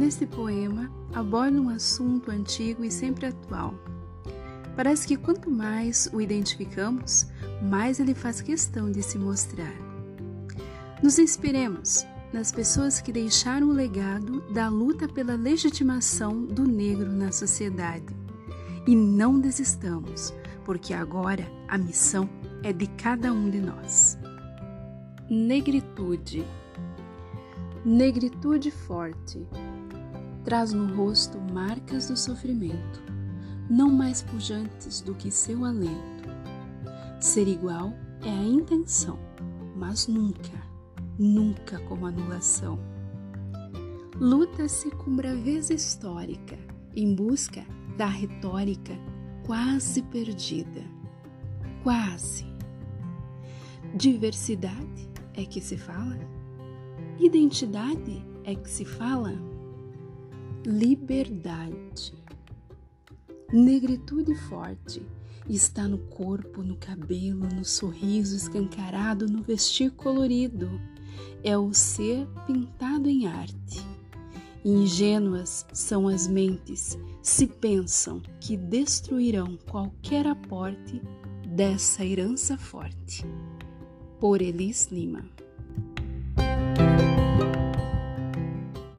neste 0.00 0.24
poema, 0.24 0.90
aborda 1.12 1.60
um 1.60 1.68
assunto 1.68 2.30
antigo 2.30 2.82
e 2.82 2.90
sempre 2.90 3.26
atual. 3.26 3.74
Parece 4.74 5.06
que 5.06 5.14
quanto 5.14 5.50
mais 5.50 6.08
o 6.10 6.22
identificamos, 6.22 7.26
mais 7.60 8.00
ele 8.00 8.14
faz 8.14 8.40
questão 8.40 8.90
de 8.90 9.02
se 9.02 9.18
mostrar. 9.18 9.74
Nos 11.02 11.18
inspiremos 11.18 12.06
nas 12.32 12.50
pessoas 12.50 12.98
que 12.98 13.12
deixaram 13.12 13.68
o 13.68 13.72
legado 13.72 14.40
da 14.52 14.68
luta 14.70 15.06
pela 15.06 15.34
legitimação 15.34 16.46
do 16.46 16.64
negro 16.64 17.12
na 17.12 17.30
sociedade. 17.30 18.16
E 18.86 18.96
não 18.96 19.38
desistamos, 19.38 20.32
porque 20.64 20.94
agora 20.94 21.46
a 21.68 21.76
missão 21.76 22.26
é 22.62 22.72
de 22.72 22.86
cada 22.86 23.30
um 23.34 23.50
de 23.50 23.60
nós. 23.60 24.18
Negritude 25.28 26.42
Negritude 27.84 28.70
forte 28.70 29.46
traz 30.44 30.72
no 30.72 30.94
rosto 30.94 31.38
marcas 31.52 32.08
do 32.08 32.16
sofrimento, 32.16 33.02
não 33.68 33.90
mais 33.90 34.22
pujantes 34.22 35.00
do 35.00 35.14
que 35.14 35.30
seu 35.30 35.64
alento. 35.64 36.28
Ser 37.20 37.46
igual 37.46 37.92
é 38.22 38.30
a 38.30 38.44
intenção, 38.44 39.18
mas 39.76 40.06
nunca, 40.06 40.62
nunca 41.18 41.78
como 41.80 42.06
anulação. 42.06 42.78
Luta-se 44.18 44.90
com 44.90 45.14
braveza 45.16 45.72
histórica 45.72 46.58
em 46.94 47.14
busca 47.14 47.64
da 47.96 48.06
retórica 48.06 48.94
quase 49.46 50.02
perdida. 50.02 50.84
Quase. 51.82 52.44
Diversidade 53.94 55.08
é 55.34 55.44
que 55.44 55.60
se 55.60 55.76
fala? 55.76 56.18
Identidade 57.18 58.24
é 58.44 58.54
que 58.54 58.70
se 58.70 58.84
fala? 58.84 59.49
Liberdade. 60.66 62.12
Negritude 63.50 64.34
forte 64.34 65.02
está 65.48 65.88
no 65.88 65.96
corpo, 65.96 66.62
no 66.62 66.76
cabelo, 66.76 67.48
no 67.48 67.64
sorriso 67.64 68.36
escancarado, 68.36 69.26
no 69.26 69.42
vestir 69.42 69.90
colorido. 69.92 70.68
É 71.42 71.56
o 71.56 71.72
ser 71.72 72.26
pintado 72.46 73.08
em 73.08 73.26
arte. 73.26 73.80
Ingênuas 74.62 75.66
são 75.72 76.06
as 76.06 76.28
mentes 76.28 76.98
se 77.22 77.46
pensam 77.46 78.20
que 78.38 78.54
destruirão 78.54 79.56
qualquer 79.66 80.26
aporte 80.26 81.00
dessa 81.46 82.04
herança 82.04 82.58
forte. 82.58 83.24
Por 84.20 84.42
Elis 84.42 84.88
Lima 84.92 85.24